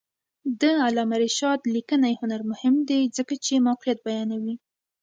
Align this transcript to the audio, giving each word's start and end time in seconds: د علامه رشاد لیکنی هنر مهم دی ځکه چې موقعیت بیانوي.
د 0.61 0.63
علامه 0.85 1.17
رشاد 1.23 1.59
لیکنی 1.75 2.13
هنر 2.21 2.41
مهم 2.51 2.75
دی 2.89 3.01
ځکه 3.17 3.33
چې 3.45 3.63
موقعیت 3.67 3.99
بیانوي. 4.07 4.55